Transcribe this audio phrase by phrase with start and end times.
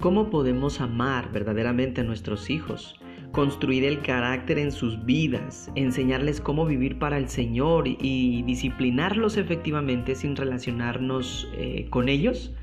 [0.00, 3.00] ¿Cómo podemos amar verdaderamente a nuestros hijos?
[3.32, 10.14] Construir el carácter en sus vidas, enseñarles cómo vivir para el Señor y disciplinarlos efectivamente
[10.14, 12.54] sin relacionarnos eh, con ellos?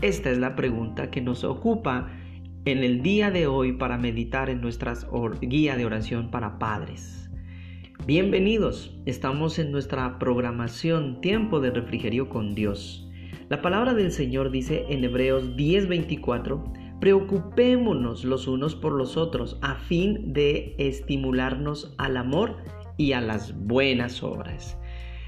[0.00, 2.08] Esta es la pregunta que nos ocupa
[2.64, 4.94] en el día de hoy para meditar en nuestra
[5.42, 7.28] guía de oración para padres.
[8.06, 13.06] Bienvenidos, estamos en nuestra programación Tiempo de Refrigerio con Dios.
[13.50, 16.64] La palabra del Señor dice en Hebreos 10:24,
[16.98, 22.56] preocupémonos los unos por los otros a fin de estimularnos al amor
[22.96, 24.78] y a las buenas obras.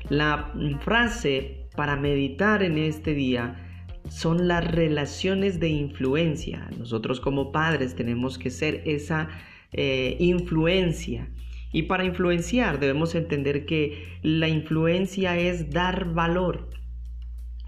[0.08, 3.62] La frase para meditar en este día
[4.08, 6.70] son las relaciones de influencia.
[6.78, 9.28] Nosotros como padres tenemos que ser esa
[9.72, 11.28] eh, influencia.
[11.70, 16.70] Y para influenciar debemos entender que la influencia es dar valor.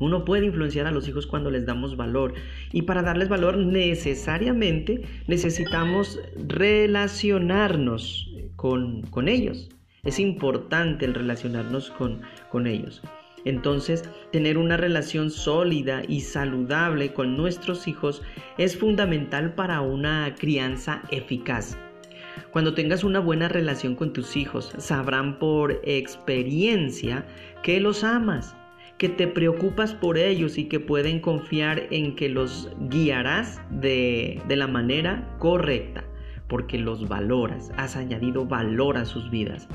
[0.00, 2.34] Uno puede influenciar a los hijos cuando les damos valor.
[2.72, 9.68] Y para darles valor necesariamente necesitamos relacionarnos con, ellos.
[10.04, 13.02] Es importante el relacionarnos con, con ellos.
[13.44, 18.22] Entonces, tener una relación sólida y saludable con nuestros hijos
[18.58, 21.78] es fundamental para una crianza eficaz.
[22.52, 27.26] Cuando tengas una buena relación con tus hijos, sabrán por experiencia
[27.62, 28.56] que los amas,
[28.98, 34.66] que te preocupas por ellos y que pueden confiar en que los guiarás de, la
[34.66, 36.04] manera correcta,
[36.48, 39.68] porque los valoras, has añadido valor a sus vidas.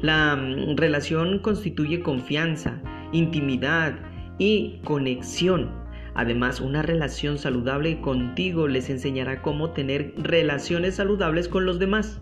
[0.00, 3.98] La mm, relación constituye confianza, intimidad
[4.38, 5.70] y conexión.
[6.14, 12.20] Además, una relación saludable contigo les enseñará cómo tener relaciones saludables con los demás.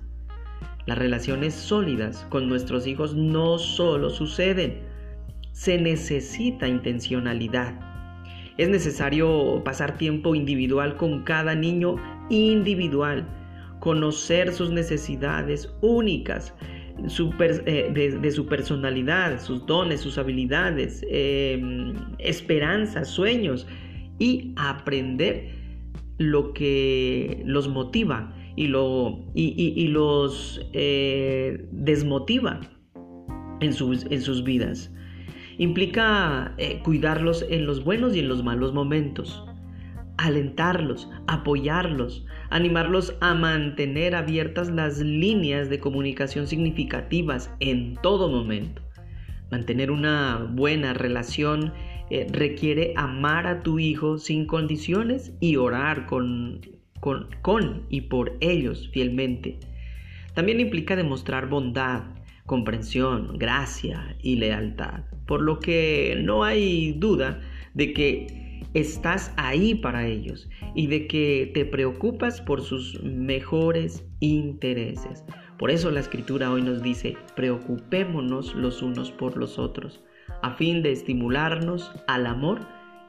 [0.87, 4.96] Las relaciones sólidas con nuestros hijos no solo suceden,
[5.57, 7.81] se necesita intencionalidad.
[8.59, 11.97] Es necesario pasar tiempo individual con cada niño
[12.29, 13.27] individual,
[13.81, 16.53] conocer sus necesidades únicas
[17.09, 23.67] eh, de, su personalidad, sus dones, sus habilidades, em, esperanzas, sueños
[24.19, 25.53] y aprender
[26.19, 32.61] lo que los motiva y, lo, y, los eh, desmotiva
[33.61, 34.93] en sus, en sus vidas.
[35.59, 39.43] Implica eh, cuidarlos en los buenos y en los malos momentos
[40.19, 48.83] alentarlos, apoyarlos, animarlos a mantener abiertas las líneas de comunicación significativas en todo momento.
[49.51, 51.73] Mantener una buena relación
[52.11, 56.61] eh, requiere amar a tu hijo sin condiciones y orar con,
[57.01, 59.59] con, con y por ellos fielmente.
[60.35, 62.03] También implica demostrar bondad,
[62.47, 67.41] comprensión, gracia y lealtad, por lo que no hay duda
[67.75, 75.25] de que estás ahí para ellos y de que te preocupas por sus mejores intereses.
[75.59, 80.03] Por eso la escritura hoy nos dice, preocupémonos los unos por los otros,
[80.43, 82.61] a fin de estimularnos al amor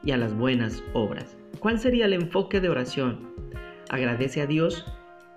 [0.04, 1.36] y a las buenas obras.
[1.58, 3.34] ¿Cuál sería el enfoque de oración?
[3.90, 4.86] Agradece a Dios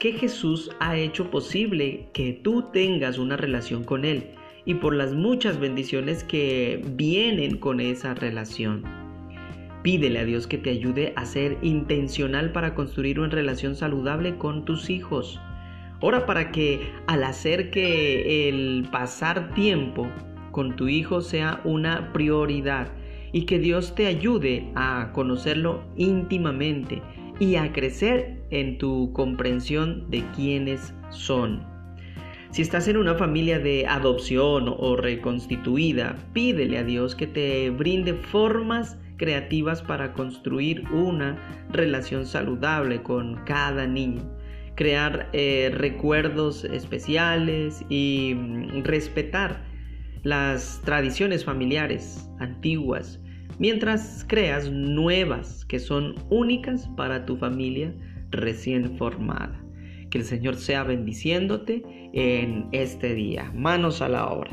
[0.01, 4.31] que Jesús ha hecho posible que tú tengas una relación con Él
[4.65, 8.83] y por las muchas bendiciones que vienen con esa relación.
[9.83, 14.65] Pídele a Dios que te ayude a ser intencional para construir una relación saludable con
[14.65, 15.39] tus hijos.
[15.99, 20.07] Ora para que al hacer que el pasar tiempo
[20.49, 22.91] con tu hijo sea una prioridad
[23.33, 27.03] y que Dios te ayude a conocerlo íntimamente
[27.41, 31.65] y a crecer en tu comprensión de quiénes son.
[32.51, 38.13] Si estás en una familia de adopción o reconstituida, pídele a Dios que te brinde
[38.13, 41.35] formas creativas para construir una
[41.71, 44.21] relación saludable con cada niño,
[44.75, 49.65] crear eh, recuerdos especiales y mm, respetar
[50.21, 53.19] las tradiciones familiares antiguas,
[53.61, 57.93] mientras creas nuevas que son únicas para tu familia
[58.31, 59.63] recién formada.
[60.09, 63.51] Que el Señor sea bendiciéndote en este día.
[63.53, 64.51] Manos a la obra.